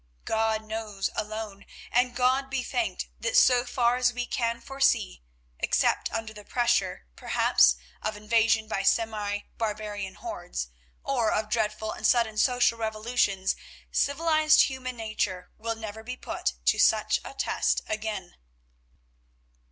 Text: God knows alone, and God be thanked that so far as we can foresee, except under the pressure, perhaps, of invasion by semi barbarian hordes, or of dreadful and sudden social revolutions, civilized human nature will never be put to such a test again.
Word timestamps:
God 0.25 0.63
knows 0.65 1.11
alone, 1.15 1.63
and 1.91 2.15
God 2.15 2.49
be 2.49 2.63
thanked 2.63 3.07
that 3.19 3.37
so 3.37 3.63
far 3.65 3.97
as 3.97 4.11
we 4.13 4.25
can 4.25 4.59
foresee, 4.59 5.21
except 5.59 6.11
under 6.11 6.33
the 6.33 6.43
pressure, 6.43 7.05
perhaps, 7.15 7.75
of 8.01 8.17
invasion 8.17 8.67
by 8.67 8.81
semi 8.81 9.41
barbarian 9.59 10.15
hordes, 10.15 10.69
or 11.03 11.31
of 11.31 11.51
dreadful 11.51 11.91
and 11.91 12.07
sudden 12.07 12.39
social 12.39 12.79
revolutions, 12.79 13.55
civilized 13.91 14.61
human 14.61 14.97
nature 14.97 15.51
will 15.59 15.75
never 15.75 16.01
be 16.01 16.17
put 16.17 16.53
to 16.65 16.79
such 16.79 17.19
a 17.23 17.35
test 17.35 17.81
again. 17.85 18.37